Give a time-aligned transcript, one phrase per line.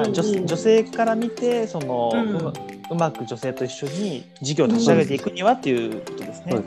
[0.00, 2.52] はい女女性から見てその、うんうま
[2.90, 6.62] うまく女性と一緒に事業を立ち上げていくにはっていうことですね。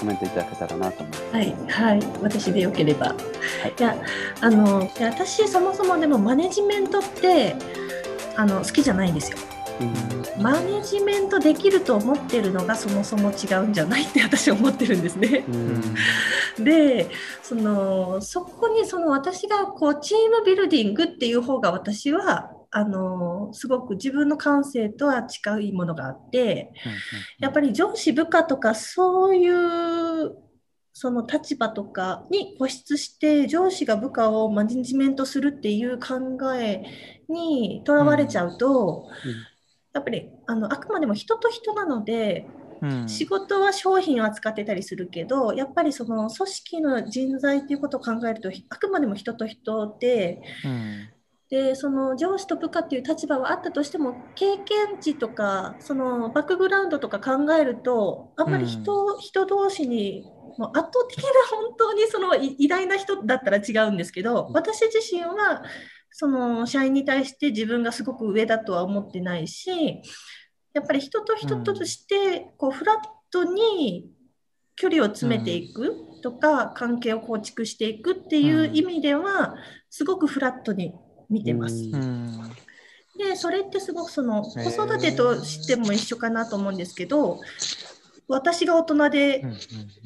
[0.00, 1.32] コメントいただけたらなと思います。
[1.32, 3.14] はい、はい、私でよければ。
[3.78, 3.96] い、や、
[4.40, 7.54] あの、私そもそもでもマネジメントって。
[8.36, 9.38] あの、好きじゃないんですよ。
[10.40, 15.44] マネジメントできると思ってるのがそもそも違うんじゃないって私は思ってるんですね。
[15.48, 16.64] うん。
[16.64, 17.08] で
[17.42, 26.72] そのそこにその私がこうチームビルディングっていう方が私はあのすごく自分の感性とは近いものがあって
[27.38, 30.36] やっぱり上司部下とかそういう
[30.92, 36.84] その立場とかに固執して上司が部下をマネジメントするっていう考え
[37.28, 39.08] にとらわれちゃうと、
[39.94, 42.46] やっぱりあのあくまでも人と人なので
[42.82, 43.08] うん。
[43.08, 51.08] 仕事は商品を扱ってたりするけどやっぱりその組織の人材っていうことを考えるとあくまでも人と人でうん。
[51.50, 60.24] でその上司と部下っていう立場はあったとしても経験値とかそのバックグラウンドとか考えるとあんまり人,、人同士に
[60.56, 65.62] もう圧倒的な本当にそのい偉大な人だったら違うんですけど私自身は
[66.16, 70.00] その社員に対して自分がすごく上だとは思ってないし
[70.72, 72.96] やっぱり人と人としてこうフラッ
[73.32, 74.06] トに
[74.76, 79.54] 距離を詰めていくとか、関係を構築していくっていう意味では、
[79.88, 80.94] すごくフラットに
[81.30, 81.90] 見てます。
[83.16, 87.38] でそれってすごくその子育てとしても一緒かなと思うんですけど
[88.26, 89.44] 私が大人で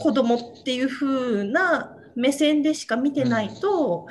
[0.00, 4.08] 子供っていう風な目線でしか見てないと、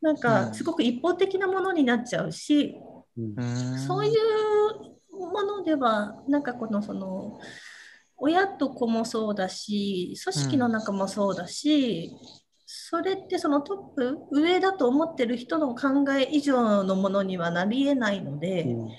[0.00, 2.76] なんうんかすごく一方的なものになっちゃうし、
[3.16, 3.78] うんうん。
[3.86, 4.14] そういう
[5.32, 7.38] ものではなんかこのその
[8.16, 12.14] 親と子もそうだし組織の中もそうだし、
[12.66, 18.62] それってそのトップ上だと思ってる人の考え以上のものにはなりえないので。
[18.62, 18.80] うん。
[18.82, 18.90] うん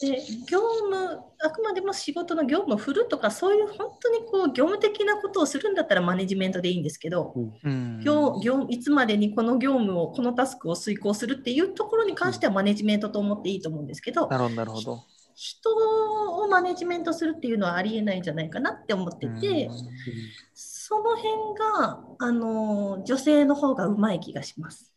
[0.00, 15.04] で業務あくまでも仕事の業務を振るとかそういう本当にこう業務的なことをするんだったらマネジメントでいいんですけど、うん業業いつまでにこの業務をこのタスクを遂行するっていうところに関してはマネジメントと思っていいと思うんですけど、なるほどなるほど。
[15.34, 19.68] 人をマネジメントするっていうのはありえないんじゃないかなって思ってて、
[20.54, 24.92] その辺があの女性の方がうまい気がします。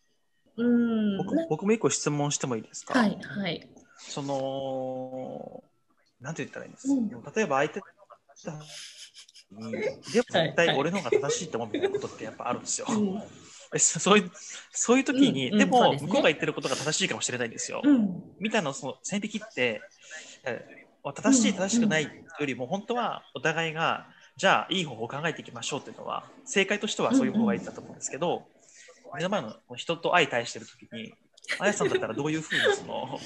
[0.56, 1.18] うん
[1.50, 3.68] 僕も一個質問してもいいですか、はいはい。
[4.09, 5.64] その、
[6.22, 6.88] なんて言ったらいいんです？
[6.88, 7.09] うん。
[7.09, 7.81] か、例えば相手
[9.59, 9.94] のに、でも
[10.30, 12.88] 絶対俺の方が正しいと思うみたいなことってやっぱあるんですよ。
[12.90, 13.22] うん。
[13.74, 14.31] えそ そういう
[14.72, 17.81] そういう時に、うんうんでも向こうが言ってることが正しいかもしれないんですよ。
[17.84, 18.24] うん。
[18.40, 19.81] みたいなその線引きって、
[20.46, 20.66] え
[21.03, 28.47] 正しい、うん正しくないよりも、本当はお互いが、じゃあいい方法を考えていきましょうっていうのは、正解としてはそういう方がいいんだと思うんですけど、
[29.16, 31.13] 目の前の人と相対してる時に、
[31.59, 33.19] あやさんだったらどういうふうにその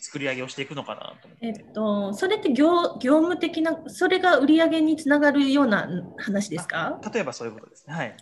[0.00, 1.28] 作り上げをしていくのかなと。
[1.40, 7.00] えっと、それって業業務的な、それが売り上げにつながるような話ですか？
[7.12, 7.94] 例えばそういうことですね。
[7.94, 8.16] はい。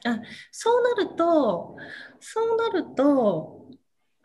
[0.50, 1.76] そうなると、
[2.20, 3.65] そうなると、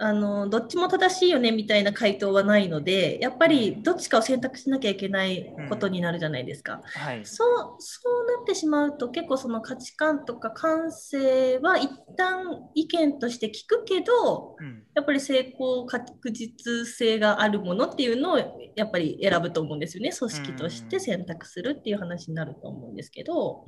[0.03, 6.81] あのどっちも正しいよねみたいな回答はないので、やっぱりどっちかを選択しなきゃいけないことになるじゃないですか。
[6.95, 7.23] はい。
[7.23, 14.81] そうそうなってしまうと結構その価値観とか感性は一旦意見として聞くけどうん。
[14.93, 18.37] やっぱり成功確実性があるものっていうのを
[18.75, 23.63] やっぱり選ぶと思うんですよね組織として選択するっていう話になると思うんですけど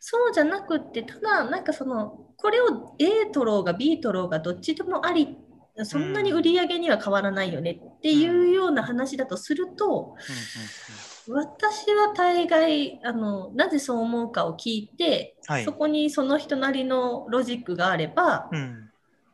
[0.00, 5.36] そうじゃなくってただなんかそのこれを A 取ろうが B 取ろうがどっちでもあり
[5.84, 10.16] そんなに売り上げには変わらないよねっていうような話だとすると
[11.28, 18.58] 私は大概あのなぜそう思うかを聞いて、はいそこにその人なりのロジックがあれば、うん。
[18.58, 18.90] うん。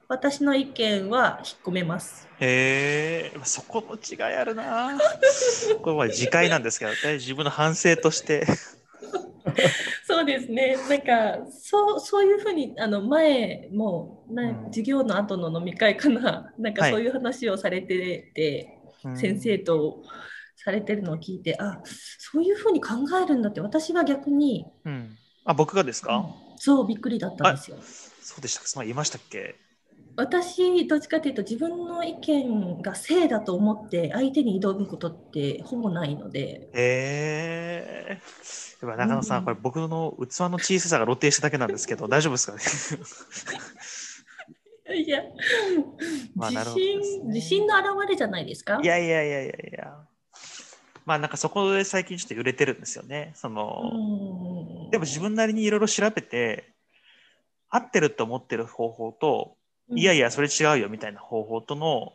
[0.08, 2.28] 私の意見は引っ込めます。
[2.38, 4.98] へえ、そこの違いあるな。
[5.80, 8.46] これは次回なんですけどね、自分の反省として。
[10.06, 10.76] そうですね。
[10.88, 18.78] なんかそうそういうふうにあの前もなうん授業の後の飲み会かな、 なんかはいそういう話をされてて、
[19.14, 20.02] 先生と
[20.56, 25.16] されてるのを聞いて、あそういうふうに考えるんだって私は逆に、うん。
[25.44, 26.24] あ、僕がですか、
[26.56, 27.76] そうびっくりだったんですよ。
[27.80, 28.66] そうでしたか。
[28.76, 29.56] まあ、言いましたっけ？
[30.16, 38.20] 私どっちかというと自分の意見が正だと思って相手に挑むことってほぼないのでへえ。
[38.82, 42.56] やっぱ中野さん、うんこれ僕の器の小ささが露呈しただけなんですけど、大丈夫ですか
[44.92, 44.96] ね？
[44.96, 45.22] いや、
[46.34, 48.80] まあ自ほどですね信自信の表れじゃないですか？
[48.82, 49.94] いやいやいやいやいや。
[51.06, 53.32] まあなんかそこで最近ちょっと揺れてるんですよね。
[53.34, 56.74] その、うんでも自分なりにいろいろ調べて、
[57.70, 59.56] 合ってると思ってる方法と、
[59.94, 62.12] いやいや、それ違うよみたいな方法との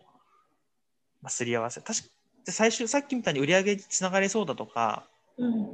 [1.21, 1.81] まあ、すり合わせ。
[1.81, 2.07] 確か
[2.50, 5.06] 最終、さっきみたいに売り上げにつながりそうだとか、
[5.38, 5.68] うん。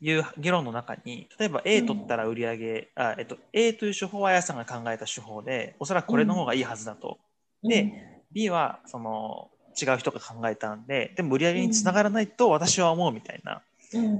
[0.00, 7.18] いう議論の中に、例えば A 取ったら売り上げ、あえっと、A という手法はあやさんが考えた手法で、おそらくこれの方がいいはずだと。
[7.62, 9.50] で、B はその
[9.80, 13.62] 違う人が考えたんで、でも売り上げにつながらないと私は思うみたいな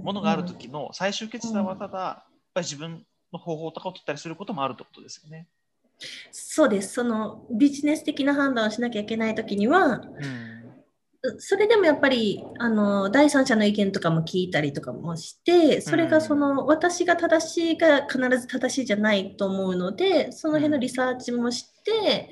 [0.03, 5.49] ものがある時の最終決断はただ、やっぱり自分の方法とかを取ったりすることもあるってことですよね。
[6.31, 6.95] そうです。
[6.95, 10.53] そのビジネス的な判断をしなきゃいけない時には、うん。
[11.39, 22.31] それでもやっぱりあの第三者の意見とかも聞いたりとかもしてそれがその、私が正しいが必ず正しいじゃないと思うのでその辺のリサーチもして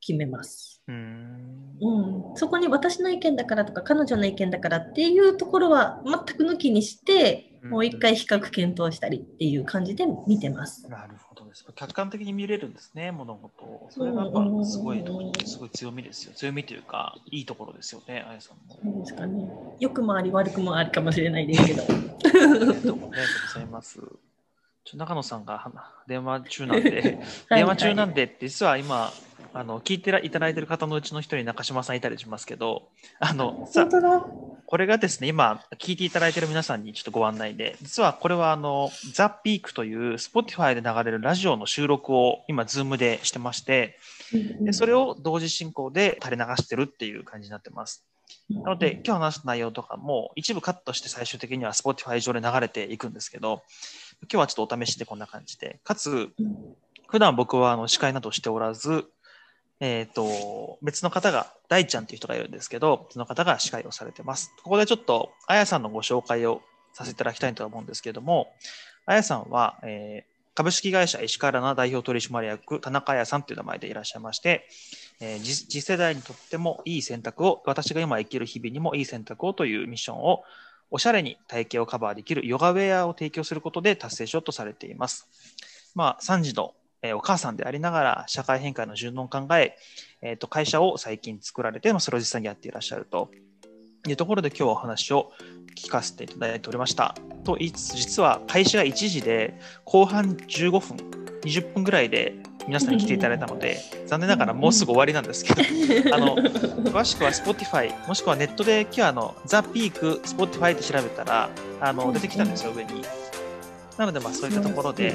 [0.00, 0.80] 決めます。
[0.86, 10.88] うん、うん、そこに私の意見だからとか彼女の意見だからっていうところは全く抜きにしてもう一回比較検討したりっていう感じで見てます。
[10.88, 11.64] なるほどです。
[11.74, 13.86] 客観的に見れるんですね、物事を。
[13.90, 15.04] それがやっぱすごい、
[15.44, 16.32] すごい強みですよ。
[16.34, 18.78] 強みというか、いいところですよね、あやさんも。
[18.82, 19.48] そうですかね。
[19.80, 21.82] 良くもあり、悪くもあるかもしれないですけど。
[21.82, 24.00] ありがとうございます。
[24.94, 25.72] 中野さんが
[26.06, 27.18] 電話中なんで、
[27.50, 29.10] 電話中なんで、 実は今、
[29.52, 33.88] あの聞いていただいている方のうちの一人中島さんいたりしますけど、あのさ
[34.66, 43.98] これがですね、今聞いていただいている皆さんにちょっとご案内で、実はこれはあのザ・ピークという Spotify で流れるラジオの収録を今、Zoom でしてまして、
[44.60, 48.04] でそれを同時進行で垂れ流してるっていう感じになってます。
[48.50, 53.62] なので、今日話す内容とかも一部カットして最終的には Spotify 上で流れていくんですけど、
[54.22, 56.30] 今日はちょっとお試しでこんな感じで、かつ、
[57.06, 59.06] 普段僕はあの司会などしておらず、
[59.80, 64.52] えっ、ー、と、別の方が、大ちゃんという人がいるんですけど、その方が司会をされてます。
[64.62, 66.62] ここでちょっと、あやさんのご紹介を
[66.92, 68.52] させていただきたいと思うんですけれども、
[69.04, 74.66] あやさんは、えー、株式会社石川の代表取締役、田中彩さんという名前でいらっしゃいまして、
[75.20, 80.44] えー、次世代にとってもいい選択を、私が今生きる日々にもいい選択をというミッションを、
[80.90, 85.28] おしゃれに体型をカバーできるヨガウェアを提供することで達成しようとされています。
[85.94, 89.76] まあ、3時のえお母さんでありながら社会変革の順応を考え
[90.22, 93.30] えー、と会社を最近作られて、まあ、それを実際にやっていらっしゃると
[94.08, 95.32] いうところで今日はお話を
[95.76, 97.14] 聞かせていただいておりました。
[97.44, 100.96] と言いつつ実は開始が1時で後半15分
[101.42, 102.34] 20分ぐらいで
[102.66, 105.62] 皆さんに来ていただいたので、 残念ながらもうすぐ終わりなんですけど、
[106.14, 111.48] あの詳しくは Spotify、もしくはネットで今日あのザ・ピーク Spotify って調べたら
[111.80, 113.02] あの出てきたんですよ、上に。
[113.96, 115.14] なので、まあ、そういったところで、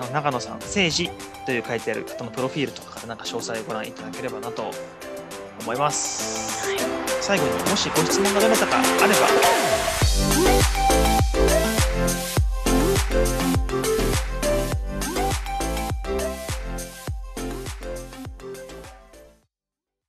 [0.00, 1.10] あの長野さん、政治
[1.44, 4.70] という書いてある方のプロフィールとかからなんか詳細をご覧いただければなと
[5.60, 6.74] 思います。
[7.20, 10.69] 最後にもしご質問がどなたかあれば、